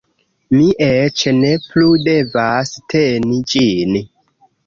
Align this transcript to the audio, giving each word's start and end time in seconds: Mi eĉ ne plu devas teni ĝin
Mi 0.59 0.63
eĉ 0.85 1.25
ne 1.41 1.51
plu 1.73 1.91
devas 2.07 2.73
teni 2.93 3.37
ĝin 3.53 3.93